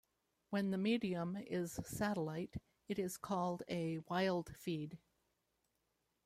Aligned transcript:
When 0.49 0.71
the 0.71 0.79
medium 0.79 1.37
is 1.37 1.73
satellite, 1.85 2.55
it 2.87 2.97
is 2.97 3.17
called 3.17 3.61
a 3.69 3.99
wildfeed. 3.99 4.97